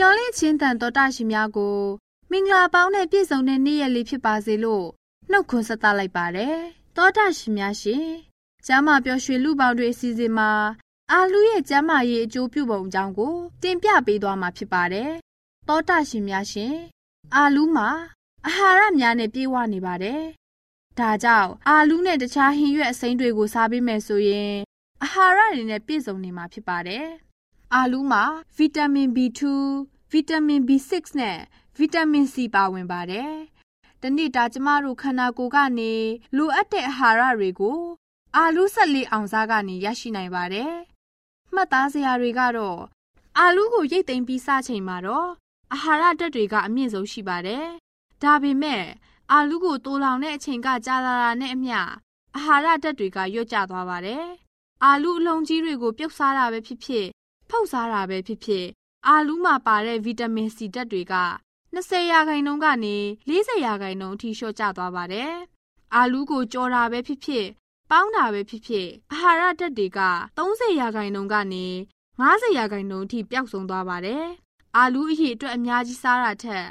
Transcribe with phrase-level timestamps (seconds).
[0.00, 1.78] မျောလင့်ချင်းတန်တော်တရှင်များကို
[2.30, 4.86] မင်္ဂလာပေါင်းနဲ့ပြည့်စုံတဲ့နေ့ရက်လေးဖြစ်ပါစေလို့
[5.30, 6.56] နှုတ်ခွန်းဆက်သလိုက်ပါတယ်။
[6.96, 8.06] တောတာရှင်များရှင်
[8.66, 10.50] ကျမ်းမာပျော်ရွှင်လူပေါင်းတွေအစီအစဉ်မှာ
[11.12, 15.10] အာလူရဲ့ကျမ်းမာရေးအကျိုးပြုပုံအကြောင်းကို တင်ပြပေးသွားမှာဖြစ်ပါတယ်။
[15.68, 16.74] တောတာရှင်များရှင်
[17.34, 17.88] အာလူမှာ
[18.46, 20.22] အာဟာရများနဲ့ပြည့်ဝနေပါတယ်။
[20.98, 24.54] ဒါကြောင့်အာလူနဲ့တခြားဟင်းရွက်အစိမ်းတွေကိုစားပေးမယ်ဆိုရင်
[25.02, 27.06] အာဟာရတွေနဲ့ပြည့်စုံနေမှာဖြစ်ပါတယ်။
[27.74, 28.22] အာလူမှာ
[28.56, 29.40] ဗီတာမင် B2
[30.12, 31.38] ဗီတာမင် B6 နဲ့
[31.78, 33.32] ဗီတာမင် C ပါဝင်ပါတယ်။
[34.02, 35.92] တနေ့တာကျမတို့ခန္ဓာကိုယ်ကနေ
[36.36, 37.80] လိုအပ်တဲ့အာဟာရတွေကို
[38.36, 40.72] အာလူးဆက်လေးအောင်စားကနေရရှိနိုင်ပါတယ်။
[41.54, 42.80] မှတ်သားစရာတွေကတော့
[43.38, 45.28] အာလူးကိုရိတ်သိမ်းပြီးစချိန်မှာတော့
[45.72, 47.64] အာဟာရဓာတ်တွေကအမြင့်ဆုံးရှိပါတယ်။
[48.22, 48.84] ဒါပေမဲ့
[49.32, 51.78] အာလူးကိုတိုးလောင်တဲ့အချိန်ကကြာလာတာနဲ့အမျှ
[52.36, 54.24] အာဟာရဓာတ်တွေကလျော့ကျသွားပါတယ်။
[54.84, 57.08] အာလူးအလုံးကြီးတွေကိုပြုတ်စားတာပဲဖြစ်ဖြစ်
[57.50, 58.66] ဖုတ်စားတာပဲဖြစ်ဖြစ်
[59.06, 61.14] အာလူးမှာပါတဲ့ဗီတာမင်စီဓာတ်တွေက
[61.74, 62.96] 20ရာခိုင်နှုန်းကနေ
[63.28, 65.32] 40ရာခိုင်နှုန်းအထိလျှော့ကျသွားပါတယ်။
[65.94, 67.46] အာလူးကိုကြော်တာပဲဖြစ်ဖြစ်
[67.90, 70.00] ပေါင်းတာပဲဖြစ်ဖြစ်အာဟာရဓာတ်တွေက
[70.38, 71.66] 30ရာခိုင်နှုန်းကနေ
[72.20, 74.24] 50ရာခိုင်နှုန်းအထိပျောက်ဆုံးသွားပါတယ်။
[74.76, 76.66] အာလူးအရေးအတွက်အများကြီးစားတာထက်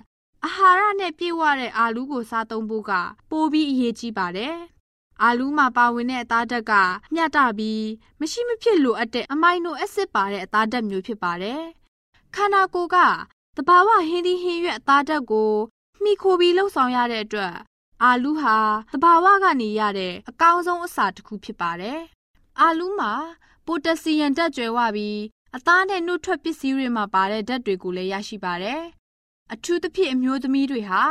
[0.46, 2.92] အာဟာရနဲ့ပြည့်ဝတဲ့အာလူးကိုစားသုံးဖို့က
[3.32, 4.56] ပိုပြီးအရေးကြီးပါတယ်။
[5.24, 6.74] အာလူးမှာပါဝင်တဲ့အသားဓာတ်က
[7.14, 7.88] မျှတပြီး
[8.20, 11.62] မရှိမဖြစ်လိုအပ်တဲ့အမိုင်နိုအက်ဆစ်ပါတဲ့အသားဓာတ်မျိုးဖြစ်ပါတယ်။
[12.36, 12.98] ခန္ဓာကိုယ်က
[13.58, 15.52] တဘာဝဟင်းသီးဟင်းရွက်အသားဓာတ်ကို
[16.02, 17.54] မှီခိုပြီးလှုပ်ဆောင်ရတဲ့အတွက်
[18.04, 18.58] အာလူးဟာ
[18.94, 22.00] တဘာဝကနေရတဲ့အကောင်းဆုံးအစာတစ်ခုဖြစ်ပါတယ်။
[22.60, 23.12] အာလူးမှာ
[23.66, 25.20] ပိုတက်ဆီယမ်ဓာတ်ကြွယ်ဝပြီး
[25.56, 28.82] အသားနဲ့နှုတ်ထွက်ပစ္စည်းတွေမှာပါတဲ့ဓာတ်တွေကိုလည်းရရှိပါတယ်။
[29.54, 31.04] အထူးသဖြင့်အမျိုးသမီးတွေဟာ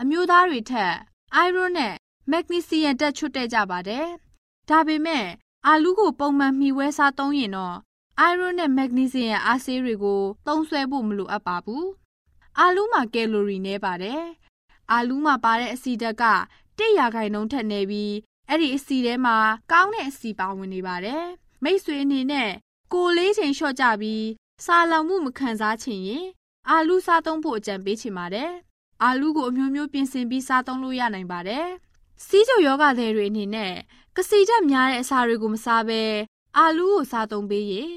[0.00, 0.94] အမျိုးသားတွေထက်
[1.34, 1.94] အိုင်ရွန်နဲ့
[2.30, 4.06] မက်ဂနီဆီယမ်ဓာတ်ချွတ်တဲ့ကြပါတယ်။
[4.68, 5.26] ဒါပေမဲ့
[5.66, 7.76] အာလူးကိုပုံမှန်မှီဝဲစားသုံးရင်တော့
[8.18, 11.84] အိုင်ရွန်နဲ့မက်ဂနီဆီယမ်အားဆေးတွေကိုသုံးစွဲဖို့မလိုအပ်ပါဘူး။
[12.58, 14.22] အာလူးမှာကယ်လိုရီနည်းပါတယ်။
[14.92, 16.24] အာလူးမှာပါတဲ့အဆီဓာတ်က
[16.78, 18.14] 100ရာခိုင်နှုန်းထက်နည်းပြီး
[18.48, 19.36] အဲ့ဒီအဆီထဲမှာ
[19.72, 21.24] ကောင်းတဲ့အဆီပါဝင်နေပါတယ်။
[21.64, 22.50] မိတ်ဆွေအနေနဲ့
[22.92, 24.24] ကိုလေးချိန်လျှော့ကြပြီး
[24.64, 26.26] စားလောင်မှုမခံစားချင်ရင်
[26.68, 28.50] အာလူးစားသုံးဖို့အကြံပေးချင်ပါတယ်။
[29.02, 31.66] အာလူးကိုအမျိုးမျိုးပြင်ဆင်ပြီးစားသုံးလို့ရနိုင်ပါတယ်။
[32.26, 33.74] စီးကျုပ်ယောဂသည်တွေအနေနဲ့
[34.16, 36.02] ကစီချက်များတဲ့အစာတွေကိုမစားဘဲ
[36.56, 37.90] အာလူးကိုစားသုံးပေးရင်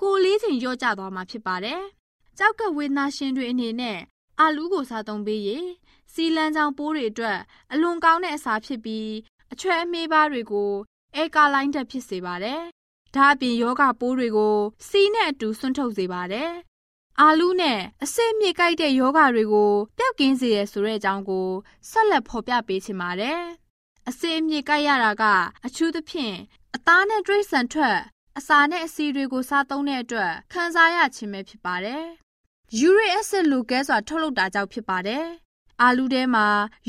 [0.00, 1.80] ကိုလေးချိန်လျော့ကျသွားမှာဖြစ်ပါတယ်။
[2.38, 3.98] ကြောက်ကဝေဒနာရှင်တွေအနေနဲ့
[4.40, 5.66] အာလူးကိုစားသုံးပေးရင်
[6.12, 7.38] စီလန်းချောင်းပိုးတွေအတွက်
[7.72, 9.10] အလွန်ကောင်းတဲ့အစာဖြစ်ပြီး
[9.52, 10.72] အချွဲအမေးပါးတွေကို
[11.16, 12.60] အဲကာလိုင်းတက်ဖြစ်စေပါတယ်။
[13.14, 14.56] ဒါအပြင်ယောဂပိုးတွေကို
[14.88, 16.50] စီးနဲ့အတူဆွန့်ထုတ်စေပါတယ်။
[17.20, 21.48] အာလူးနဲ့အဆစ်မြစ်ကြိုက်တဲ့ယောဂတွေကိုပျောက်ကင်းစေရဆိုတဲ့အကြောင်းကို
[21.90, 23.42] ဆက်လက်ဖော်ပြပေးချင်ပါတယ်။
[24.08, 25.24] အဆစ်အမြစ်ကြိုက်ရတာက
[25.66, 26.36] အထူးသဖြင့်
[26.74, 27.98] အသားနဲ့တွေးဆန်ထွက်
[28.38, 32.04] အစာနဲ့အဆီတွေကိုစားသုံးတဲ့အတွက်ခံစားရခြင်းပဲဖြစ်ပါတယ်။
[32.86, 35.24] uric acid လိုကဲစွာထုတ်လုပ်တာကြောင့်ဖြစ်ပါတယ်။
[35.82, 36.46] အာလူးထဲမှာ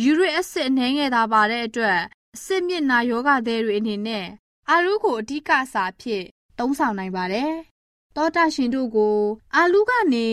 [0.10, 2.00] uric acid အနှဲငယ်သာပါတဲ့အတွက်
[2.36, 4.26] အဆစ်မြစ်နာယောဂသည်တွေအနေနဲ့
[4.70, 6.24] အာလူးကိုအဓိကအစာဖြစ်
[6.60, 7.54] သုံးဆောင်နိုင်ပါတယ်
[8.16, 9.18] တောတာရှင်တို့ကို
[9.56, 10.30] အာလူကနေ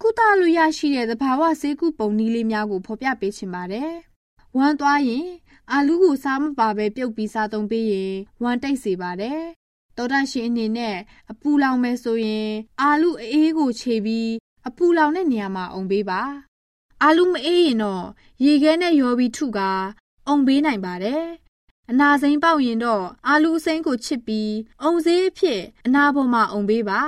[0.00, 3.90] ကုသလို့ရရှိတဲ့သဘာဝဆေးကုပုံနည်းလေးများကိုဖော်ပြပေးချင်ပါတယ်။
[4.56, 5.28] ဝမ်းသွားရင်
[5.72, 9.40] အာလူကိုစားမပါပဲပြုတ်ပြီးစားသုံးပေးရင်ဝမ်းတိတ်စေပါတယ်။
[9.96, 10.96] တောတာရှင်အနေနဲ့
[11.30, 12.50] အပူလောင်မယ်ဆိုရင်
[12.80, 14.30] အာလူအေးကိုခြေပြီး
[14.68, 16.20] အပူလောင်တဲ့နေရာမှာအုံပေးပါ။
[17.02, 18.04] အာလူမအေးရင်တော့
[18.44, 19.58] ရေခဲနဲ့ရောပြီးထုက
[20.26, 21.24] အုံပေးနိုင်ပါတယ်။
[21.90, 24.52] အနာစိမ်းပေါက်ရင်တော့အာလူအစိမ်းကိုချစ်ပြီး
[24.82, 27.00] အုံစေးဖြစ်အနာပေါ်မှာအုံပေးပါ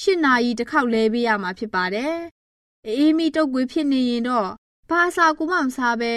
[0.00, 2.14] ရှစ်နာရီတစ်ခေါက်လဲပေးရမှာဖြစ်ပါတယ်။
[2.86, 4.48] အေးမီတုတ်ကွေးဖြစ်နေရင်တော့
[4.88, 6.14] ဘာအစာကိုမှမစားပဲ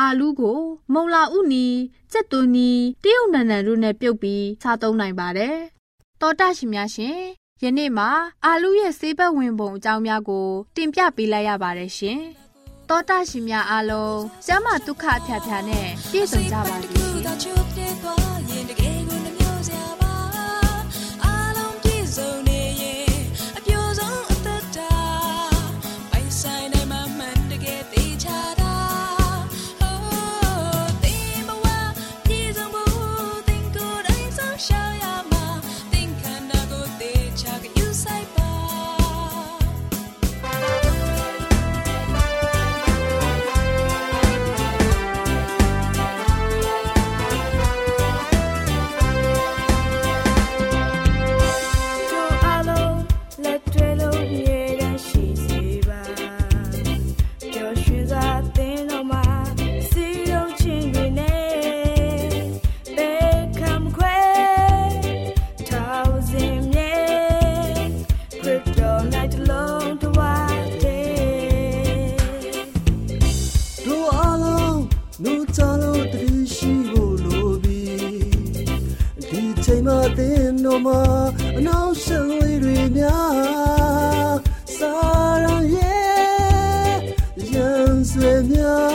[0.00, 0.60] အာလူးကို
[0.92, 1.66] မုံလာဥနီ
[2.12, 2.70] စက်သွနီ
[3.02, 5.56] တရုတ်နန်နန်တို့နဲ့ပြုတ်ပြီးစားသုံးနိုင်ပါတယ်။
[6.20, 7.18] တောတာရှင်များရှင်
[7.62, 8.08] ယနေ့မှာ
[8.44, 12.20] အာလူးရဲ့ဆေးဘက်ဝင်ပုံအကြောင်းများကို တင်ပြပေးလိုက်ရပါတယ်ရှင်။
[12.88, 16.86] တောတာရှင်များအားလုံးကျမ်းမာဒုက္ခအဖျားဖျားနဲ့ပြည့်စုံကြပါစေ
[80.10, 80.22] ရှ
[88.28, 88.90] င်။တရား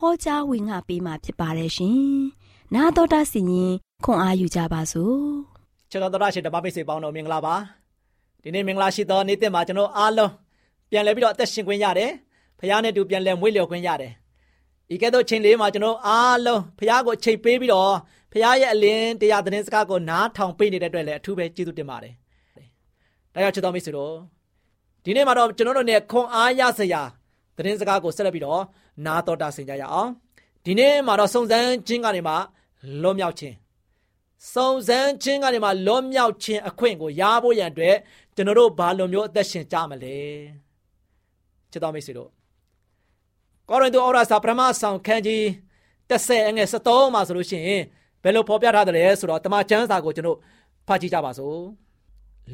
[0.00, 1.98] ဟောကြားဝင်ငါပေးมาဖြစ်ပါတယ်ရှင်။
[2.74, 3.72] နာတော်တာစီရင်
[4.04, 5.18] ခွန်အားယူကြပါစို့။
[5.90, 7.54] ချစ်တော်တော်ရှိတပါပိစေပေါင်းတော်မင်္ဂလာပါ။
[8.42, 10.32] ဒီနေ့မင်္ဂလာရှိသောနေ့တက်မှာကျွန်တော်အားလုံး
[10.90, 12.10] ပြန်လဲပြီးတော့အသက်ရှင်ခွင့်ရတယ်။
[12.58, 14.12] ဖခင်နဲ့တူပြန်လဲမွေးလျော်ခွင့်ရတယ်။
[14.94, 17.92] ဤကဲ့သို့ချိန်လေးမှာကျွန်တော်အားလုံးဖခင်ကိုချိန်ပေးပြီးတော့
[18.32, 22.14] ဖခင်ရဲ့အလင်းတရားသတင်းစကားကိုနားထောင်ပေးနေတဲ့အတွက်လည်းအထူးပဲကျေးဇူးတင်ပါတယ်။
[23.34, 24.14] ဒါကြောင့်ချစ်တော်မိတ်ဆွေတို့
[25.04, 27.02] ဒီနေ့မှာတော့ကျွန်တော်တို့ ਨੇ ခွန်အားရစရာ
[27.57, 28.63] သတင်းစကားကိုဆက်လက်ပြီးတော့
[29.05, 30.09] နားတော်တာဆင်ကြရအောင်။
[30.65, 32.33] ဒီနေ့မှာတော့စုံစမ်းခြင်းကနေမှ
[33.01, 33.55] လွတ်မြောက်ခြင်း
[34.53, 37.95] စုံစမ်းခြင်းကနေမှလွတ်မြောက်ခြင်းအခွင့်ကိုရဖို့ရန်အတွက်
[38.35, 40.17] ကျွန်တော်တို့ဘာလိုမျိုးအသက်ရှင်ကြမလဲ။
[41.71, 42.29] ချစ်တော်မိတ်ဆွေတို့
[43.69, 45.43] ကောရိန္သုဩရစာပထမဆောင်ခန်းကြီး
[46.09, 47.83] 30အငယ်73မှာဆိုလို့ရှိရင်
[48.23, 50.37] ဘယ်လိုဖော်ပြထားတယ်လဲဆိုတော့တမန်ကျမ်းစာကိုကျွန်တော်
[50.87, 51.59] ဖတ်ကြည့်ကြပါစို့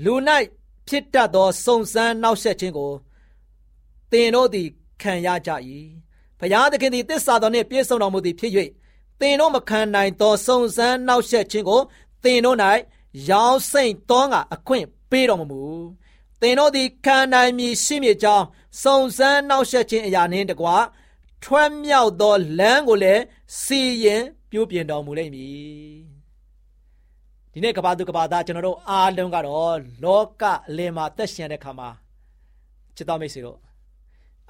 [0.03, 0.13] လူ၌
[0.87, 2.91] ဖြစ်တတ်သောစုံစမ်းနှောက်ယှက်ခြင်းကို
[4.11, 4.67] သင်တို့သည်
[5.01, 5.51] ခံရကြ၏
[6.39, 8.51] ဘုရားသခင်သည်တစ္ဆာတော်နှင့်ပြည့်စုံတော်မူသည်ဖြစ်၍
[9.19, 11.81] သင်တို့မခံနိုင်သောစုံစမ်းနှောက်ယှက်ခြင်းကို
[12.23, 12.57] သင်တို့၌
[13.29, 15.63] ရောင်းစိမ့်သောငါအခွင့်ပေးတော်မမူ
[16.41, 18.45] သင်တို့သည်ခံနိုင်မည်ရှိမည်ကြောင်း
[18.83, 20.75] စုံစမ်းနှောက်ယှက်ခြင်းအရာနှင့်တကွာ
[21.43, 23.23] ထွက်မြောက်သောလမ်းကိုလည်း
[23.63, 25.97] စီရင်ပြုပြင်တော်မူလိမ့်မည်
[27.51, 31.89] ဒီနေ့ကဘာသူကဘာသားကျွန်တော်တို့အားလုံးကတော့လောကအလယ်မှာသက်ရှင်တဲ့ခါမှာ
[32.95, 33.57] ချစ်တော်မိတ်ဆွေတို့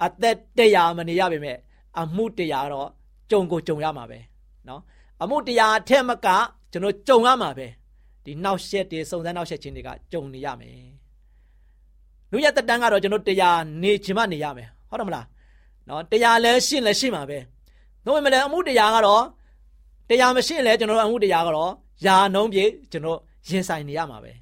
[0.04, 1.56] အသက်တရားမနေရပေမဲ့
[2.00, 2.88] အမှုတရားတော့
[3.30, 4.18] ကြုံကိုကြုံရမှာပဲ
[4.68, 4.80] နော်
[5.22, 6.28] အမှုတရားအထက်မက
[6.72, 7.66] ကျွန်တော်ကြုံရမှာပဲ
[8.24, 10.72] ဒီနောက်ဆက်တွေစုံစမ်းနောက်ဆက်ခြင်းတွေကကြုံနေရမယ်
[12.30, 15.26] လူရတတန်းကတော့ကျွန်တော်တရားနေခြင်းမနေရမယ်ဟုတ်တယ်မလား
[15.88, 17.38] နော်တရားလည်းရှင်းလည်းရှင်းမှာပဲ
[18.04, 19.22] ဒါပေမဲ့လည်းအမှုတရားကတော့
[20.08, 21.70] တရားမရှင်းလည်းကျွန်တော်အမှုတရားကတော့
[22.06, 24.32] ယာနှုံးပြေကျွန်တော်ရင်ဆိုင်နေရမှာပဲ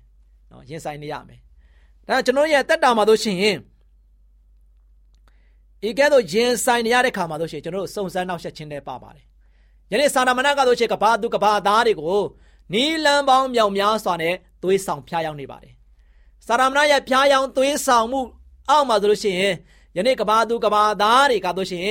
[0.51, 1.39] နော်ရင်ဆိုင်နေရမယ်
[2.07, 3.57] ဒါကျွန်တော်ရဲ့တက်တာမှာဆိုရှင်
[5.85, 9.25] ဤကဲ့သို့ရင်ဆိုင်နေရတဲ့ခါမှာတို့ရှင်ကျွန်တော်တို့စုံစမ်းနောက်ဆက်ခြင်းတွေပါပါတယ်
[9.93, 12.23] ယနေ့စာနာမဏကတို့ရှင်ကဘာသူကဘာသားတွေကို
[12.73, 15.75] နီလန်ပေါင်းမြောက်များစွာနဲ့သွေးဆောင်ဖျားယောင်းနေပါတယ်
[16.47, 18.21] စာရမဏရဲ့ဖျားယောင်းသွေးဆောင်မှု
[18.71, 19.55] အောက်မှာဆိုလို့ရှိရင်
[19.97, 21.89] ယနေ့ကဘာသူကဘာသားတွေကတို့ရှင်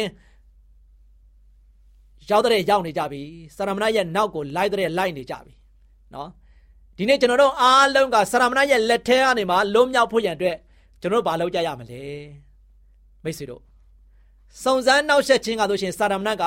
[2.29, 3.21] ရောက်တဲ့ရောက်နေကြပြီ
[3.55, 5.53] စရမဏရဲ့နောက်ကိုလိုက်တဲ့လိုက်နေကြပြီ
[6.13, 6.29] နော်
[6.97, 10.57] ဒီနေ့ကျွန်တော်တို့အားလုံးကစရမဏရဲ့လက်ထဲကနေမှလုံးမြောက်ဖို့ရန်အတွက်
[11.01, 12.01] ကျွန်တော်တို့ဘာလုပ်ကြရမလဲ
[13.23, 13.61] မိတ်ဆွေတို့
[14.63, 16.43] စုံစမ်းနောက်ဆက်ခြင်းကတို့ရှင်စရမဏက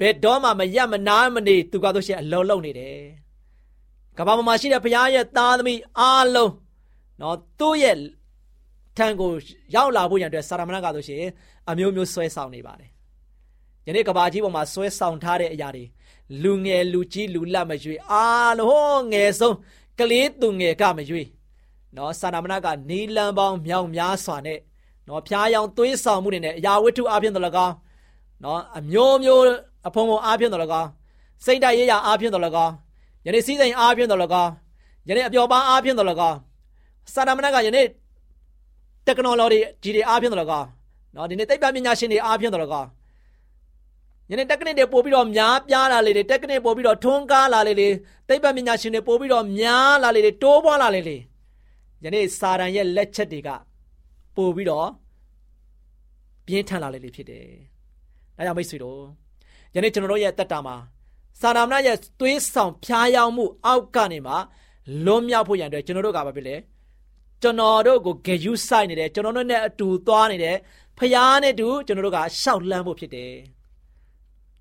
[0.00, 2.98] ဘယ်တော့မှမရမနာမနေသူကတို့ရှင်အလုံးလုံးနေတယ်
[4.18, 6.52] ကဘာပေါ်မှာရှိတဲ့ဘုရားရဲ့သားသမီးအားလုံး
[7.20, 7.96] နော်သူ့ရဲ့
[8.96, 9.30] ထံကို
[9.74, 11.22] ရောက်လာဖို့ရန်အတွက်စာရမဏကဆိုရှင်
[11.70, 12.90] အမျိုးမျိုးဆွဲဆောင်နေပါတယ်။
[13.86, 15.84] ယနေ့ကဘာကြီးပေါ်မှာဆွဲဆောင်ထားတဲ့အရာတွေ
[16.42, 19.56] လူငယ်လူကြီးလူလတ်မရွေအားလုံးငယ်ဆုံး
[19.98, 21.22] ကလေးသူငယ်ကမရွေ
[21.96, 24.58] နော်စာရမဏကနီလန်ပေါင်းမြောင်များစွာနဲ့
[25.10, 27.74] နော်ဖျားယောင်သွေးဆောင်မှုတွေနဲ့အရာဝတ္ထုအပြင်တော်၎င်း
[28.44, 29.42] နော်အမျိုးမျိုး
[29.86, 30.88] အဖုံဖုံအပြင်တော်၎င်း
[31.44, 32.72] စိတ်ဓာတ်ရေးရာအပြင်တော်၎င်း
[33.26, 34.50] ယနေ့စီးစိမ်အပြင်တော်၎င်း
[35.08, 36.38] ယနေ့အပျော်ပါအပြင်တော်၎င်း
[37.14, 37.86] စာရမဏကယနေ့
[39.06, 40.62] technology ကြီးတွေအားဖြင့်တော့ကော
[41.14, 42.84] နော်ဒီနေ့သိပ္ပံပညာရှင်တွေအားဖြင့်တော့ကော
[44.30, 47.88] ယနေ့ technique တွေပို့ပြီးတော့များပြားလာလေတွေ technique ပို့ပြီးတော့ထွန်းကားလာလေလေ
[48.28, 51.16] သိပ္ပံပညာရှင်တွေပို့ပြီးတော့များလာလေတွေတိုးပွားလာလေလေ
[52.04, 53.48] ယနေ့စာတန်ရဲ့လက်ချက်တွေက
[54.40, 54.88] ပို့ပြီးတော့
[56.46, 57.46] ပြင်းထန်လာလေလေဖြစ်တယ်။
[58.36, 59.00] ဒါကြောင့်မိတ်ဆွေတို့
[59.74, 60.76] ယနေ့ကျွန်တော်တို့ရဲ့တက်တာမှာ
[61.40, 64.34] စာနာမဏရဲ့သွေးဆောင်ဖျားယောင်းမှုအောက်ကနေမှ
[65.04, 66.56] လွန်မြောက်ဖို့ရန်အတွက်ကျွန်တော်တို့ကဘာဖြစ်လဲ။
[67.42, 70.56] ကျွန်တော်တို့ကိုဂေယူဆိုင်နေတယ်ကျွန်တော်တို့နဲ့အတူသွားနေတယ်
[70.98, 73.32] ဖျားနဲ့တူကျွန်တော်တို့ကရှောက်လန်းဖို့ဖြစ်တယ်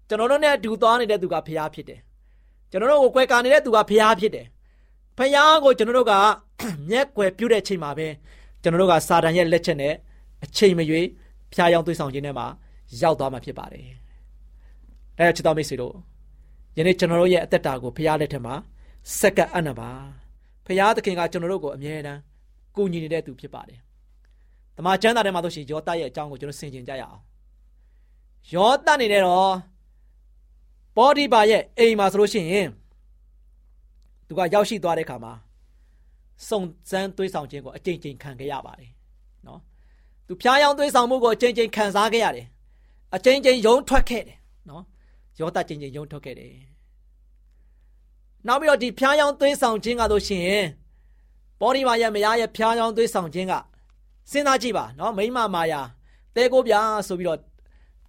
[0.08, 2.00] ကျွန်တော်တို့နဲ့အတူသွားနေတဲ့သူကဖျားဖြစ်တယ်
[2.72, 4.46] ကျွန်တော်တို့ကိုကွယ်ကာနေတဲ့သူကဖျားဖြစ်တယ်
[5.18, 6.14] ဖျားကိုကျွန်တော်တို့က
[6.90, 8.08] မျက်ကွယ်ပြုတ်တဲ့ချိန်မှာပဲ
[8.62, 9.94] ကျွန်တော်တို့ကစာတန်ရဲ့လက်ချက်နဲ့
[10.44, 11.08] အချိန်မရွေး
[11.54, 12.48] ဖျားယောင်းသွေးဆောင်ခြင်းထဲမှာ
[13.02, 13.86] ရောက်သွားမှာဖြစ်ပါတယ်
[15.18, 15.96] ဒါကြောင့်ချစ်တော်မိတ်ဆွေတို့
[16.78, 18.56] ယနေ့ကျွန်တော်တို့ရဲ့အသက်တာကိုဖျားလက်ထက်မှာ
[19.20, 19.90] စက္ကန့်အနပါ
[20.66, 22.20] ဖျားသခင်ကကျွန်တော်တို့ကိုအမြဲတမ်း
[22.76, 23.80] ကူညီနေတဲ့သူဖြစ်ပါတယ်။
[24.76, 27.20] တမန်ကျမ်းစာထဲမှာဆိုရှင်ယောသရဲ့အကြောင်းကိုကျွန်တော်ဆင်ခြင်ကြရအောင်။
[28.54, 29.54] ယောသနေနဲ့တော့
[30.96, 32.68] ပေါဒီပါရဲ့အိမ်မှာဆိုလို့ရှိရင်
[34.28, 35.34] သူကရောက်ရှိသွားတဲ့ခါမှာ
[36.48, 38.92] စုံစမ်းသွေးဆောင်ခြင်းကိုအကြိမ်ကြိမ်ခံခဲ့ရပါတယ်။
[39.48, 39.60] နော်။
[40.28, 42.48] သူဖျားယောင်းသွေးဆောင်မှုကိုအကြိမ်ကြိမ်ခံစားခဲ့ရတယ်။
[43.16, 44.38] အကြိမ်ကြိမ်ယုံထွက်ခဲ့တယ်
[44.70, 44.84] နော်။
[45.40, 46.54] ယောသကြိမ်ကြိမ်ယုံထွက်ခဲ့တယ်။
[48.48, 50.62] နောက်ပြီးတော့ဒီဖျားယောင်းသွေးဆောင်ခြင်းကဆိုရှင်
[51.60, 53.54] ပေါ်ဒီမာရဲ့မယားရဲ့ဖျားချောင်းသွေးဆောင်ခြင်းက
[54.32, 55.82] စဉ်းစားကြည့်ပါနော်မိမမာယာ
[56.36, 56.74] တဲကိုပြ
[57.08, 57.40] ဆိုပြီးတော့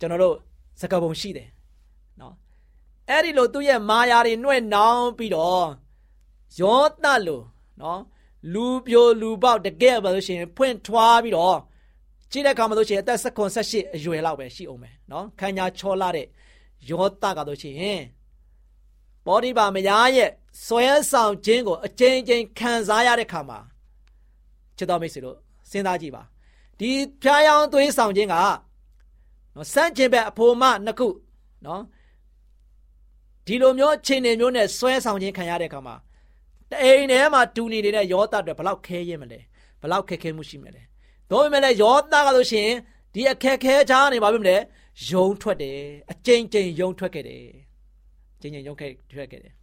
[0.00, 0.36] ကျွန်တော်တို့
[0.80, 1.48] စကားပုံရှိတယ်
[2.20, 2.34] နော်
[3.08, 5.66] အဲ့ဒီလိုသူ့ရဲ့မာယာတွေနှွဲ့နှောင်းပြီးတော့
[6.60, 7.40] ယောသလို
[7.80, 8.00] နော်
[8.54, 11.58] လူပြိုလူပေါက်တကယ်ပါလို့ရှိရင်ဖွင့်ထွားပြီးတော့
[12.30, 16.26] ကြည့်တဲ့အခါမှာလို့ရှိရင်အသက်18အရွယ်လောက်ပဲရှိအောင်ပဲနော်ခန္ဓာချောလာတဲ့
[16.88, 18.00] ယောသကတော့ရှိရင်
[19.26, 20.30] ဘောဒီပါမယားရဲ့
[20.66, 23.58] ဆွဲဆောင်ခြင်းကိုအကျဉ်းချင်းခံစားရတဲ့ခါမှာ
[24.76, 25.36] ချစ်တော်မိတ်ဆွေတို့
[25.70, 26.22] စဉ်းစားကြည့်ပါ
[26.78, 26.90] ဒီ
[27.22, 28.34] ဖျားယောင်းသွေးဆောင်ခြင်းက
[29.54, 31.08] နော်စန့်ကျင်ဘက်အဖို့မနှစ်ခု
[31.66, 31.82] နော်
[33.46, 35.94] ဒီလိုမျိုးအခြေအနေမျိုးနဲ့ဆွဲဆောင်ခြင်းခံရတဲ့အခါမှာ
[36.70, 39.40] တအိမ်ထဲမှာတူနေနေတဲ့ယောသအတွက်ဘလောက်ခဲရင်မလဲ
[39.82, 40.82] ဘလောက်ခက်ခဲမှုရှိမလဲ
[41.30, 42.76] ဒါပေမဲ့လည်းယောသကလို့ရှိရင်
[43.14, 44.56] ဒီအခက်ခဲချားနေပါပြီမလဲ
[45.10, 45.78] ယုံထွက်တယ်
[46.10, 47.44] အကျဉ်းကျဉ်းယုံထွက်ခဲ့တယ်
[48.40, 49.54] ကျဉ်းကျဉ်းယုံခဲ့ထွက်ခဲ့တယ်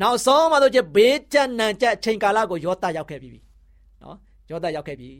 [0.00, 3.32] နောက်ဆုံးမှတော့ကျဘေးကြနံကြအချိန်ကာလကိုယောသရောက်ခဲ့ပြီ
[4.02, 4.16] နော်
[4.50, 5.10] ယောသရောက်ခဲ့ပြီ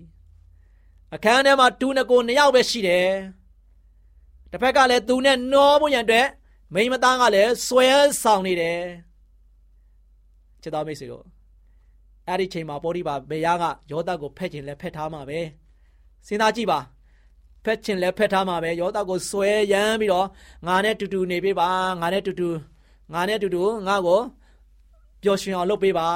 [1.15, 3.11] အခန်းထဲမှာတူနကိုနှစ်ယောက်ပဲရှိတယ်
[4.51, 6.29] တစ်ဖက်ကလည်းသူနဲ့နှောဖို့ရန်အတွက်
[6.75, 7.87] မိမသားကလည်းဆွဲ
[8.23, 8.81] ဆောင်နေတယ်
[10.67, 11.25] ချစ်တော်မိတ်ဆွေတို့
[12.29, 15.41] အဲ့ဒီချိန်မှာပေါ်ဒီပါဘေယားကယောသကိုဖက်ချင်လဲဖက်ထားမှာပဲ
[16.27, 16.79] စဉ်းစားကြည့်ပါ
[17.65, 20.27] ဖက်ချင်လဲဖက်ထားမှာပဲယောသကိုဆွဲရမ်းပြီးတော့
[20.67, 21.69] ငါနဲ့တူတူနေပေးပါ
[22.01, 22.49] ငါနဲ့တူတူ
[23.13, 24.21] ငါနဲ့တူတူငါ့ကို
[25.23, 26.09] ပျော်ရွှင်အောင်လုပ်ပေးပါ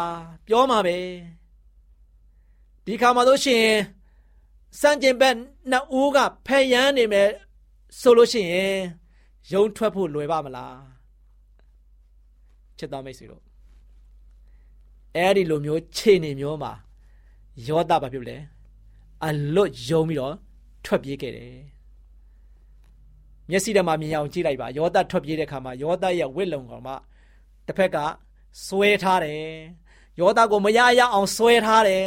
[0.47, 0.97] ပြောမှာပဲ
[2.87, 3.66] ဒီခါမှာတို့ရှင်
[4.80, 5.35] စံကျင်ဘက်
[5.71, 7.28] နှစ်ဦးကဖက်ရမ်းနေမယ်
[8.00, 8.76] ဆိုလို့ရှိရင်
[9.52, 10.78] ယုံထွက်ဖို့လွယ်ပါမလား
[12.78, 13.50] ချစ်တော်မိတ်ဆွေတို့
[15.17, 16.73] အဲ့ဒီလိုမျိုးခြေနေမျိုးမှာ
[17.67, 18.37] ယောသဘာဖြစ်လဲ
[19.26, 20.35] အလွတ်ယုံပြီးတော့
[20.85, 21.55] ထွက်ပြေးခဲ့တယ်
[23.50, 26.95] မျက်စိထဲမှာမြင်အောင်ကြည့်လိုက်ပါယောသထွက်ပြေးတဲ့ခါမှာယောသရဲ့ဝိလုံကောင်မှ
[27.67, 27.97] တစ်ဖက်က
[28.67, 29.45] ဆွဲထားတယ်
[30.21, 32.07] ယောသကိုမရရအောင်ဆွဲထားတယ်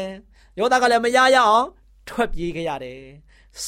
[0.60, 1.68] ယောသကလည်းမရရအောင်
[2.10, 3.02] ထွက်ပြေးခဲ့ရတယ်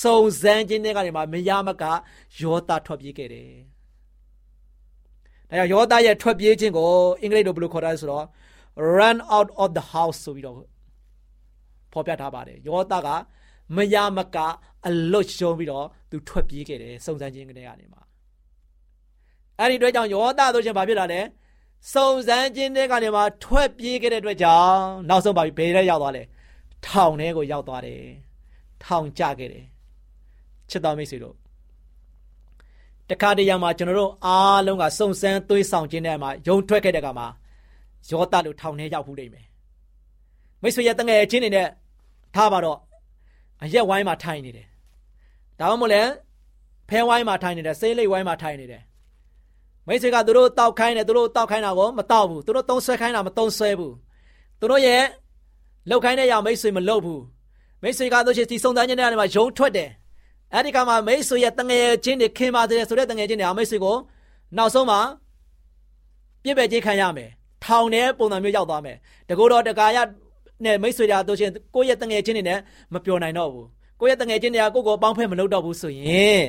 [0.02, 1.84] စုံစမ်းခြင်းတွေကနေမှမရမက
[2.42, 3.52] ယောသထွက်ပြေးခဲ့တယ်
[5.50, 6.90] ဒါကြောင့်ယောသရဲ့ထွက်ပြေးခြင်းကို
[7.22, 8.26] အင်္ဂလိပ်လိုဘယ်လိုခေါ်တာလဲဆိုတော့
[8.98, 10.58] run out of the house ဆိုပြီးတော့
[11.92, 13.08] ဖော်ပြထားပါတယ်ယောသက
[13.76, 14.38] မရမက
[14.88, 18.02] အလွတ်ရှုံးပြီးတော့သူထွက်ပြေးခဲ့တယ်စုံစမ်းခြင်းတွေကနေမှာ
[19.60, 21.22] အဲ့ဒီအတွက်ကြောင့်ယောသဆိုရှင်ဘာဖြစ်လာလဲ
[21.94, 26.24] စုံစမ်းခြင်းတွေကနေမှာထွက်ပြေးခဲ့တဲ့အတွက်ကြောင့်နောက်ဆုံးပါပြီဘယ်ထဲရောက်သွားလဲ
[26.86, 28.02] ထောင်ထဲကိုရောက်သွားတယ်
[28.84, 29.66] ထောင်ကျခဲ့တယ်
[30.70, 31.36] ချစ်တော်မိတ်ဆွေတို့
[33.10, 37.28] တခါတရံမှာကျွန်တော်တို့အားလုံးကစုံစမ်းသွေးဆောင်ခြင်းတဲ့မှာယုံထွက်ခဲ့တဲ့ကမှာ
[38.10, 39.48] ယောသလို့ထောင်ထဲရောက်ဘူးလိမ့်မယ်
[40.62, 41.68] မိတ်ဆွေရဲ့တငယ်ချင်းတွေနဲ့
[42.36, 42.80] ထားပါတော့
[43.64, 44.68] အရက်ဝိုင်းမှာထိုင်နေတယ်
[45.60, 46.02] ဒါမှမဟုတ်လဲ
[46.90, 48.84] ဖဲဝိုင်းမှာထိုင်နေတယ်ဆေးလိပ်ဝိုင်းမှာထိုင်နေတယ်
[49.88, 53.94] မိတ်ဆွေကသူတို့တောက်ခိုင်းတယ်သူတို့တောက်ခိုင်းတာကိုမတောက်ဘူးသူတို့သုံးဆွဲခိုင်းတာမသုံးဆွဲဘူး
[54.60, 55.04] သူတို့ရဲ့
[55.90, 57.22] လောက်ခိုင်းတဲ့ရမိတ်ဆွေမလုပ်ဘူး
[57.82, 59.90] မိတ်ဆွေကတို့ချစ်စီစုံစမ်းခြင်းတွေမှာယုံထွက်တယ်
[60.54, 63.98] အဲ့ဒီကမှာမိတ်ဆွေရဲ့တငယ်ချင်းတွေခင်ပါတယ်ဆိုတဲ့တငယ်ချင်းတွေအမိတ်ဆွေကို
[64.58, 65.00] နောက်ဆုံးမှာ
[66.44, 67.30] ပြစ်ပယ်ခြင်းခံရမယ်
[67.66, 68.98] ထောင်ထဲပုံစံမျိုးရောက်သွားမယ်
[69.30, 69.98] တကူတော့တကာရ
[70.64, 72.60] နဲ့မိတ်ဆွေတွေတို့ချင်းကိုယ့်ရဲ့တငယ်ချင်းတွေနဲ့
[72.94, 73.68] မပြောနိုင်တော့ဘူး
[74.00, 76.44] ကိုယ့်ရဲ့တငယ်ချင်းတွေကကိုယ့်ကိုပေါင်းဖက်မလုပ်တော့ဘူးဆိုရင်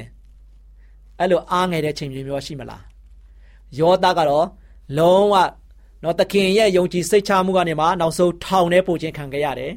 [1.19, 2.83] အဲ့လိုအားငယ်တဲ့ချိန်မျိုးမျိုးရှိမလား
[3.79, 4.47] ယောသားကတော့
[4.99, 5.35] လုံးဝ
[6.03, 9.73] နော်သခင်ရဲ့ယုံကြည်စိတ်ချမှုကနေမှနောက်ဆုံးထောင်ထဲပို့ခြင်းခံခဲ့ရတယ်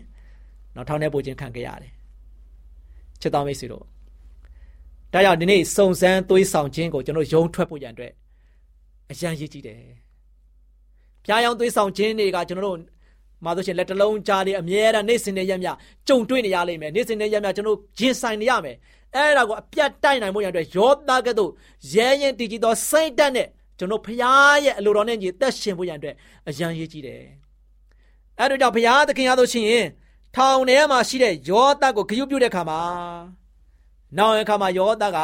[0.76, 1.92] နော်ထောင်ထဲပို့ခြင်းခံခဲ့ရတယ်
[3.22, 3.84] ချစ်တော်မိတ်ဆွေတို့
[5.14, 8.14] ဒါကြောင့်ဒီနေ့စုံစမ်းသွေးဆောင်ခြင်းကိုကျွန်တော်ယုံထွက်ဖို့ရန်အတွက်
[9.12, 9.80] အရန်ရည်ကြည့်တယ်။
[11.26, 12.80] ဖျားယောင်းသွေးဆောင်ခြင်းတွေကကျွန်တော်တို့
[13.44, 15.70] မှာဆိုရှင်လက်တလုံးကြားလေးအမြဲတမ်းနေ့စဉ်နဲ့ရက်မြ
[16.08, 18.76] ကြုံတွေ့နေရလိမ့်မယ်။နေ့စဉ်နဲ့ရက်မြကျွန်တော်ရင်ဆိုင်နေရမယ်။
[19.16, 21.52] အဲ့ဒါကိုအပြတ်တိုက်နိုင်ဖို့ရန်အတွက်ယောသားကဲ့သို့
[21.94, 23.48] ရဲရင်တည်ကြည်သောစိတ်ဓာတ်နဲ့
[23.80, 26.16] ကျွန်တော်ဖျားရဲ့အလိုတော်နဲ့ညီသက်ရှင်ဖို့ရန်အတွက်
[26.50, 27.24] အရန်ရည်ကြည့်တယ်။
[28.40, 29.86] အဲ့တို့ကြောင့်ဖျားသခင်ရလို့ရှိရင်
[30.36, 32.82] ထောင်ထဲမှာရှိတဲ့ယောသားကိုဂရုပြုတဲ့ခါမှာ
[34.18, 35.18] နောက်အခါမှာယောသက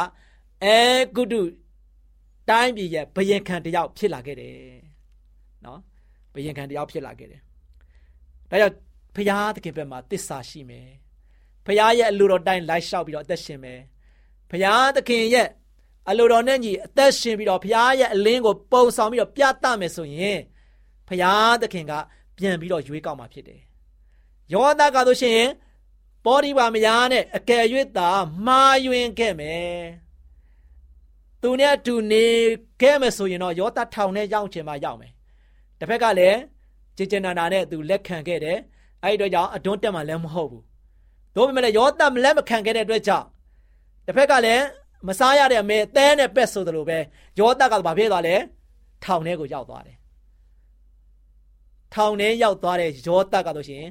[0.63, 0.79] အဲ
[1.15, 1.41] ဂုတု
[2.49, 4.84] တိုင်းပြည်ရဲ့ဘယင်ခံတယောက်ဖြစ်လာခဲ့တယ်နော်
[6.35, 7.41] ဘယင်ခံတယောက်ဖြစ်လာခဲ့တယ်
[8.49, 8.75] ဒါကြောင့်
[9.15, 10.87] ဖရာသခင်ဘက်မှာတစ္ဆာရှိမယ်
[11.65, 13.79] ဖရာရဲ့အလိုတော်တိုင်းလိုက်လျှောက်ပြီးတော့အသက်ရှင်မယ်
[14.51, 15.47] ဖရာသခင်ရဲ့
[16.09, 20.39] အလိုတော်နဲ့ညီအသက်ရှင်ပြီးတော့ဖရာရဲ့အလင်းကိုပုံဆောင်ပြီးတော့ပြသမယ်ဆိုရင်
[21.09, 21.93] ဖရာသခင်က
[22.37, 23.61] ပြန်ပြီးတော့ရွေးကောက်မှာဖြစ်တယ်
[24.53, 25.41] ယောသကဆိုရှင်
[26.25, 27.63] ပေါ်ဒီပါမယားနဲ့အကယ်၍
[27.97, 28.09] သာ
[28.45, 29.79] မှားယွင်းခဲ့မယ်
[31.41, 32.25] သူနဲ့အတူနေ
[32.81, 35.11] ခဲ့မယ်ဆိုရင်တော့ယောသထောင်နဲ့ရောက်ချင်မှရောက်မယ်
[35.79, 36.37] တစ်ဖက်ကလည်း
[36.97, 38.57] ဂျေဂျနာနာနဲ့သူလက်ခံခဲ့တယ်
[39.03, 40.63] အဲ့ဒီတော့ကြောင့်အတွန်းတက်မှလည်းမဟုတ်ဘူး
[41.35, 43.25] ဒါပေမဲ့ယောသမလက်မခံခဲ့တဲ့အတွက်ကြောင့်
[44.05, 44.63] တစ်ဖက်ကလည်း
[45.07, 46.97] မစားရတဲ့အမေသဲနဲ့ပက်ဆိုသလိုပဲ
[47.39, 48.35] ယောသကဘာဖြစ်သွားလဲ
[49.03, 49.97] ထောင်ထဲကိုရောက်သွားတယ်
[51.93, 53.85] ထောင်ထဲရောက်သွားတဲ့ယောသကဆိုရှင်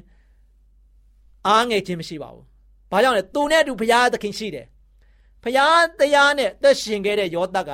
[1.46, 2.44] အားငယ်ခြင်းမရှိပါဘူး။
[2.90, 4.66] ဘာကြောင့်လဲသူနဲ့အတူဘုရားသခင်ရှိတယ်။
[5.42, 7.70] ဘုရားတရားနဲ့သက်ရှင်ခဲ့တဲ့ယောသက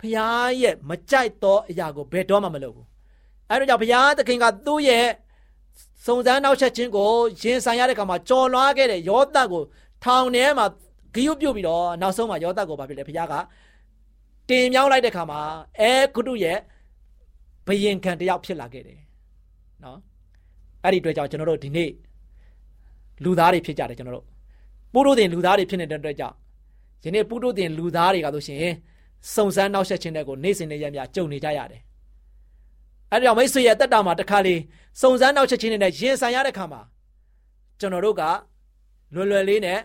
[0.00, 2.86] ဘုရားရဲ့မကြိုက်သောအရာကိုဘယ်တော့မှမလုပ်ဘူး။
[3.50, 5.06] အဲဒါကြောင့်ဘုရားသခင်ကသူ့ရဲ့
[6.06, 7.10] စုံစမ်းနောက်ဆက်ခြင်းကို
[7.42, 9.62] ရင်ဆိုင်ရတဲ့အခါမှာကြော်လွှားခဲ့တဲ့ယောသကို
[10.04, 10.66] ထောင်ထဲမှာ
[11.14, 13.34] ဂိယုပြုတ်ပြီးတော့နောက်ဆုံးမှာယောသကိုဘာဖြစ်လဲဘုရားက
[14.48, 15.40] တင်မြောင်းလိုက်တဲ့အခါမှာ
[15.80, 16.58] အဲဂုတုရဲ့
[17.66, 19.00] ဘယင်ခံတယောက်ဖြစ်လာခဲ့တယ်။
[19.84, 19.98] နော်။
[20.84, 21.90] အဲ့ဒီအတွက်ကြောင့်ကျွန်တော်တို့ဒီနေ့
[23.24, 24.26] လူသားတွေဖြစ်ကြတယ်ကျွန်တော်တို့
[24.92, 26.36] ပုရုသင်လူသားတွေဖြစ်နေတဲ့အတွက်ကြောင့်
[27.04, 28.72] ယနေ့ပုရုသင်လူသားတွေကဆိုရှင်
[29.34, 31.82] စုံစမ်းနှောက်ယှက်ခြင်းတွေကိုနေ့စဉ်နေ့ရက်များကြုံနေကြရတယ်။
[33.12, 34.54] အဲဒီတော့မိတ်ဆွေရဲ့တက်တာမှာတစ်ခါလေ
[35.00, 36.80] စုံစမ်းနှောက်ယှက်ခြင်းတွေနဲ့ရင်ဆိုင်ရတဲ့ခါမှာ
[37.80, 38.22] ကျွန်တော်တို့က
[39.14, 39.78] လွယ်လွယ်လေးနဲ့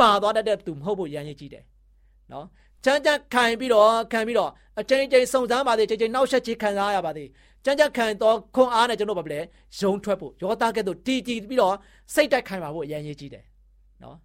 [0.00, 1.64] ပါသွားတတ်တဲ့သူမဟုတ်ဖို့ရန်ရည်ကြီးတယ်။
[2.32, 2.46] နော်။
[2.84, 7.28] ချမ်းချမ်းခံပြီးတော့ခံပြီးတော့အချိန်ချင်းစုံစမ်းပါသေးချိန်ချင်းနှောက်ယှက်ခြင်းခံစားရပါသေး။
[7.64, 9.40] ချမ်းချမ်းခံတော့ခွန်အားနဲ့ကျွန်တော်ဘာလဲ
[9.80, 11.74] ရုံထွက်ဖို့ယောသားကဲ့သို့တီတီပြီးတော့
[12.14, 13.44] စိတ်တိုက်ခံပါဖို့ရန်ရည်ကြီးတယ်။
[14.02, 14.16] နော်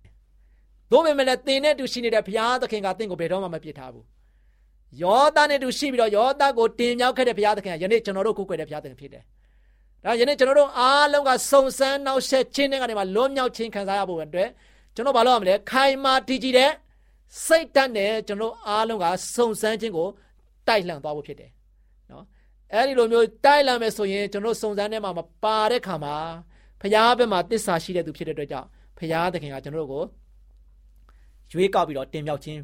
[0.91, 4.05] ။တို့ပေမဲ့လည်းတင်နဲ့တူရှိနေတဲ့ဘုရားသခင်ကတင့်ကိုဘယ်တော့မှမပြစ်ထားဘူး။
[5.03, 9.23] ယောသားနဲ့တူရှိပြီးတော့ယောသားကိုတင်မြောက်ခဲ့တဲ့ဘုရားသခင်ကယနေ့ကျွန်တော်တို့ကိုးကွယ်တဲ့ဘုရားသခင်ဖြစ်တယ်။
[10.03, 14.49] ဒါယနေ့ကျွန်တော်တို့အားလုံးကစုံစမ်းနှောက်ယှက်ခြင်းတွေကနေမှလွတ်မြောက်ခြင်းခံစားရဖို့အတွက်
[14.95, 16.71] ကျွန်တော်ဘာလုပ်ရမလဲခိုင်မာတည်ကြည်တဲ့
[17.45, 20.07] စိတ်ဓာတ်နဲ့ကျွန်တော်အားလုံးကစုံစမ်းခြင်းကို
[20.67, 21.51] တိုက်လှန်သွားဖို့ဖြစ်တယ်
[22.11, 22.25] နော်
[22.73, 26.15] အဲဒီလိုမျိုးတိုက်လှန်မယ်ဆိုရင်ကျွန်တော်စုံစမ်းထဲမှာမပါတဲ့ခါမှာ
[26.81, 30.03] ဖရားဘက်မှာတစ္ဆာရှိတဲ့သူဖြစ်တဲ့အတွက်ကြောင့်ဖရားသခင်ကကျွန်တော်တို့ကို
[31.51, 32.59] ရွေးကောက်ပြီးတော့တင်မြောက်ခြင်း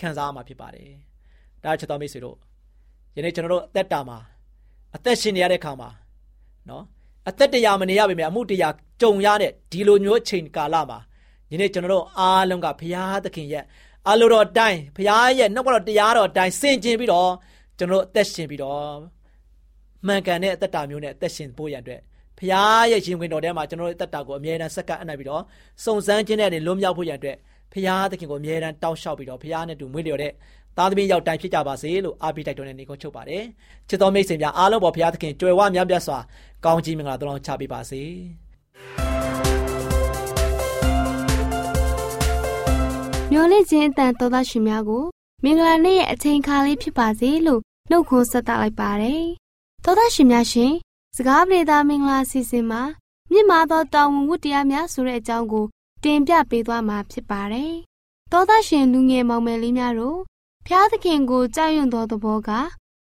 [0.00, 1.13] ခံစားရမှာဖြစ်ပါတယ်
[1.64, 2.36] ဒါချက်တော်မိတ်ဆွေတို့
[3.16, 4.18] ယနေ့ကျွန်တော်တို့အသက်တာမှာ
[4.96, 5.88] အသက်ရှင်နေရတဲ့ခါမှာ
[6.68, 6.84] နော်
[7.28, 10.98] အသက်တရားမနေရပါမယ်အမှုတရားကြုံရတဲ့ဒီလိုမျိုးချိန်ကာလမှာ
[11.50, 13.64] ဒီနေ့ကျွန်တော်တို့အားလုံးကဘုရားသခင်ရဲ့
[14.08, 17.30] အလိုတော်အတိုင်းဘုရားရဲ့နှုတ်ကတော်တရားတော်အတိုင်းဆင်ကျင်ပြီးတော့
[17.78, 18.92] ကျွန်တော်တို့အသက်ရှင်ပြီးတော့
[20.06, 22.00] မှန်ကန်တဲ့အသက်တာမျိုးနဲ့အသက်ရှင်ဖို့ရတဲ့
[22.38, 25.42] ဘုရားရဲ့ရင်ဝင်တော်ထဲမှာကျွန်တော်တို့အသက်တာကိုအမြဲတမ်းစက္ကန့်အနှံ့ပြီးတော့
[25.84, 27.36] စုံစမ်းခြင်းနဲ့လွတ်မြောက်ဖို့ရတဲ့
[27.72, 30.32] ဘုရားသခင်ကိုအမြဲတမ်းတောင်းလျှောက်ပြီးတော့ဘုရားနဲ့တူမွေးလျော်တဲ့
[30.76, 33.44] သားသမီးရောက်တိုင်းဖြစ်ကြပါစေလို့အားပေးတိုက်တွန်းတဲ့နေကုန်းချုပ်ပါတယ်
[33.88, 36.18] ချစ်တော်မိတ်ဆွေများအားလုံးပေါ်ဘုရားသခင်ကြွယ်ဝများပြတ်စွာ
[36.64, 38.02] ကောင်းကြီးမင်္ဂလာတောင်းချပေးပါစေ
[43.30, 45.04] မျော်လင့်ခြင်းအတန်တော်သားရှင်များကို
[45.44, 47.60] မင်္ဂလာနေ့ရဲ့အချိန်အခါလေးဖြစ်ပါစေလို့
[47.90, 49.24] နှုတ်ခွန်းဆက်သလိုက်ပါတယ်
[49.84, 50.72] တော်သားရှင်များရှင်
[51.16, 52.82] စကားပြေသာမင်္ဂလာစီစဉ်မှာ
[53.30, 55.66] မြင့်မာသောတောင်ဝန်ဝတ္တရားများဆိုတဲ့အကြောင်းကို
[56.04, 57.72] တင်ပြပေးသွားမှာဖြစ်ပါတယ်
[58.32, 60.18] တော်သားရှင်လူငယ်မောင်မယ်လေးများတို့
[60.66, 62.50] ဖျားသခင်ကိုကြောက်ရွံ့သောသဘောက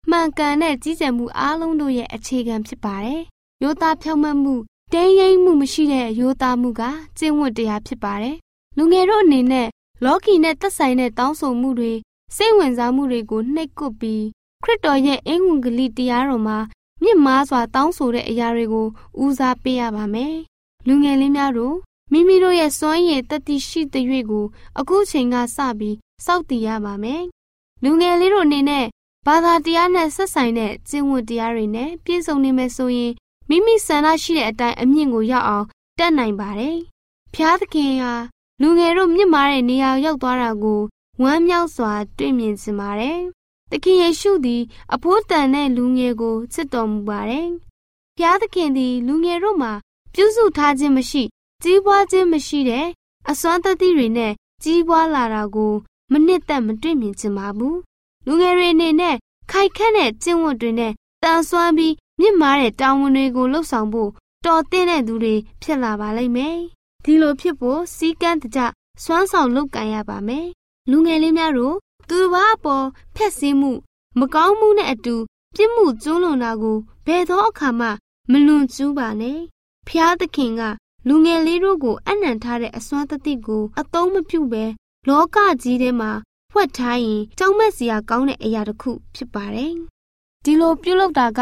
[0.10, 3.22] မှန်ကန်တဲ့ကြီးကြံမှုအားလုံးတို့ရဲ့အခြေခံဖြစ်ပါတယ်။
[3.64, 4.56] ယောသားဖြောင့်မတ်မှု
[4.94, 6.82] တင်းရိပ်မှုမရှိတဲ့ယောသားမှုက
[7.18, 8.36] ကျင့်ဝတ်တရားဖြစ်ပါတယ်။
[8.78, 9.68] လူငယ်တို့အနေနဲ့
[10.04, 11.94] လောကီနဲ့သက်ဆိုင်တဲ့တောင်းဆိုမှုတွေ
[12.36, 14.24] စိတ်ဝင်စားမှုတွေကိုနှိပ်ကွပ်ပြီး
[14.64, 16.58] ခရစ်တော်ရဲ့အင်္ဂုဂလိတရားတော်မှာ
[17.04, 18.88] မြင့်မားစွာတောင်းဆိုတဲ့အရာတွေကို
[19.24, 20.36] ဦးစားပေးရပါမယ်။
[20.88, 21.76] လူငယ်လေးများတို့
[22.12, 24.46] မိမိတို့ရဲ့စွမ်းရည်တတိရှိတဲ့ရွေ့ကို
[24.80, 27.24] အခုချိန်ကစပြီးစောင့်တည်ရပါမယ်။
[27.84, 28.86] လူငယ်လေးတို့အနေနဲ့
[29.26, 33.14] ဘာသာတရားနဲ့ဆက်ဆိုင်တဲ့ကျင့်ဝတ်တရားတွေနဲ့ပြည့်စုံနေမယ်ဆိုရင်
[33.50, 35.66] မိမိဆန္ဒရှိတဲ့အတိုင်းအမြင့်ကိုရောက်အောင်
[36.00, 36.78] တက်နိုင်ပါတယ်။
[37.34, 38.14] ဖျားသခင်ဟာ
[38.62, 40.82] လူငယ်တို့မြင့်မားတဲ့နေရာရောက်သွားတာကို
[41.22, 43.20] ဝမ်းမြောက်စွာ တွေ့မြင်စင်ပါတယ်။
[43.72, 44.62] သခင်ယေရှုသည်
[44.94, 47.48] အဖိုးတန်တဲ့လူငယ်ကိုချစ်တော်မူပါတယ်။
[48.18, 49.72] ဖျားသခင်သည် လူငယ်တို့မှာ
[50.14, 51.24] ပြုစုထားခြင်းမရှိ
[51.64, 52.88] ကြီးပွားခြင်းမရှိတဲ့
[53.30, 55.74] အစွမ်းတတိတွေနဲ့ကြီးပွားလာတာကို
[56.12, 57.76] မနစ်သက်မတွေ့မြင်ချင်ပါဘူး။
[58.28, 59.16] လူငယ်တွေအနေနဲ့
[59.52, 60.94] ခိုက်ခန့်တဲ့ကျင့်ဝတ်တွေနဲ့
[61.24, 64.12] တန်ဆွမ်းပြီးမြင့်မားတဲ့တာဝန်တွေကိုလှုပ်ဆောင်ဖို့
[64.46, 66.58] တော်သင့်တဲ့သူတွေဖြစ်လာပါလိမ့်မယ်။
[67.04, 68.60] ဒီလိုဖြစ်ဖို့စီကန်းတကြ
[69.04, 70.48] စွမ်းဆောင်လုပ်ကင်ရပါမယ်။
[70.90, 71.76] လူငယ်လေးများတို့
[72.10, 73.72] သူတစ်ပါးအပေါ်ဖျက်ဆီးမှု
[74.20, 75.16] မကောင်းမှုနဲ့အတူ
[75.56, 77.88] ပြစ်မှုကျူးလွန်တာကိုဘယ်သောအခါမှ
[78.32, 79.40] မလွန်ကျူးပါနဲ့။
[79.88, 80.62] ဖျားသခင်က
[81.08, 84.66] လူငယ်လေးတို့ကိုအနံ့ထားတဲ့အစွမ်းတတိကိုအသုံးမပြုဘဲ
[85.08, 86.12] လောကကြီးထဲမှာ
[86.52, 89.74] ဖွက်ထားရင်ကြောက်မက်စရာကောင်းတဲ့အရာတစ်ခုဖြစ်ပါတယ်။
[90.44, 91.40] ဒီလိုပြုလုပ်တာက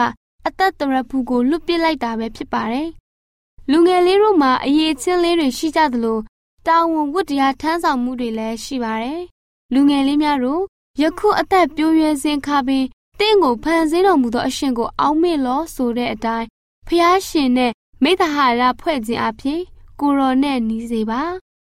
[0.47, 2.89] အသက်တရဖူကိုလွတ်ပစ်လိုက်တာပဲဖြစ်ပါတယ်။
[3.71, 6.19] လူငယ်လေးတို့မှာအရေးချင်းလေးတွေရှိကြသလို
[6.67, 9.21] တာဝန်ဝတ္တရားထမ်းဆောင်မှုတွေလည်းရှိပါတယ်။
[9.73, 10.63] လူငယ်လေးများတို့
[11.01, 12.85] ယခုအသက်ပြိုးရွယ်စဉ်ခါပင်
[13.19, 16.47] တင့်ကိုဖန်ဆင်းတော်မူသောအရှင်ကိုအောက်မေ့လို့ဆိုတဲ့အတိုင်း
[16.87, 17.71] ဖျားရှင်နဲ့
[18.03, 19.61] မိသဟာရဖွဲ့ခြင်းအဖြစ်
[19.99, 21.21] ကိုရော်နဲ့နီးစေပါ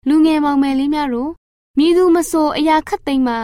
[0.08, 1.30] လူငယ်မောင်မယ်လေးများတို့
[1.78, 3.38] မြည်သူမဆိုအရာခတ်သိမ်းမှာ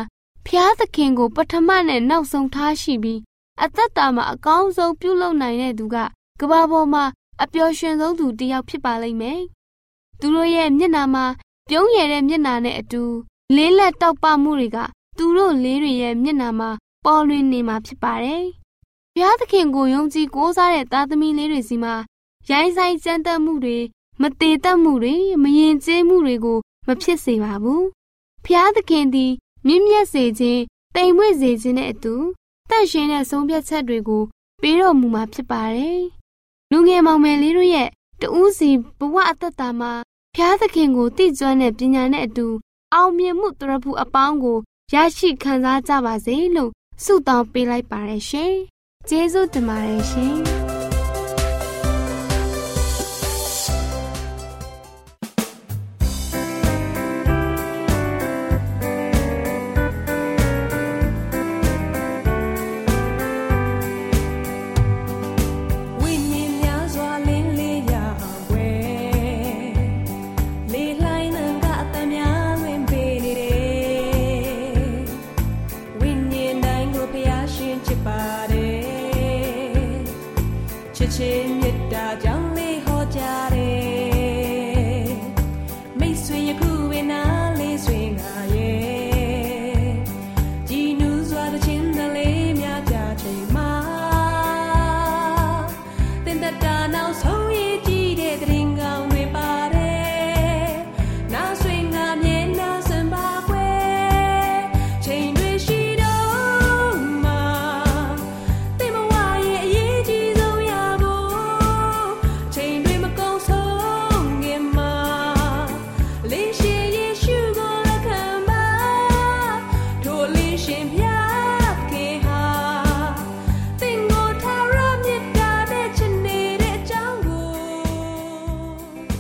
[0.47, 3.21] ဖျားသခင်ကိုပထမနဲ့နောက်ဆုံးထားရှိပြီး
[3.63, 5.97] အသက်တာမှာအကောင်းဆုံးပြုလုပ်နိုင်တဲ့သူက
[6.41, 7.05] ကဘာပေါ်မှာ
[7.43, 9.41] အပျော်ရွှင်ဆုံးသူတစ်ယောက်ဖြစ်ပါလိမ့်မယ်။
[10.21, 11.25] သူတို့ရဲ့မျက်နာမှာ
[11.69, 13.03] ပြုံးရတဲ့မျက်နာနဲ့အတူ
[13.57, 14.79] လေးလက်တောက်ပမှုတွေက
[15.19, 16.71] သူတို့လေးတွေရဲ့မျက်နာမှာ
[17.05, 18.45] ပေါ်လွင်နေမှာဖြစ်ပါတယ်။
[19.15, 21.95] ဘုရားသခင်ကိုယုံကြည်ကိုးစားတဲ့သားသမီးလေးတွေစီမှာ
[22.51, 23.79] ရိုင်းဆိုင်ကြမ်းတမ်းမှုတွေ
[24.23, 27.85] မတည်တတ်မှုတွေမရင်ကျေးမှုတွေကိုမဖြစ်စေပါဘူး။
[28.47, 29.33] ဖျားသခင်သည်
[29.67, 30.63] မြင့်မြတ်စေခြင်း
[30.95, 32.15] တိမ်မွေ့စေခြင်းနဲ့အတူ
[32.71, 34.23] တန့်ရှင်းတဲ့ဆုံးဖြတ်ချက်တွေကို
[34.63, 36.01] ပေးတော်မူမှာဖြစ်ပါတယ်။
[36.71, 37.89] လူငယ်မောင်မယ်လေးတို့ရဲ့
[38.21, 39.93] တူးစီဘဝအသက်တာမှာ
[40.35, 42.47] ဖျားသခင်ကိုတည်ကျွမ်းတဲ့ပညာနဲ့အတူ
[42.95, 44.59] အောင်မြင်မှုတရဖူအပေါင်းကို
[44.95, 46.73] ရရှိခံစားကြပါစေလို့
[47.05, 48.53] ဆုတောင်းပေးလိုက်ပါတယ်ရှင်။
[49.09, 50.37] ကျေးဇူးတင်ပါတယ်ရှင်။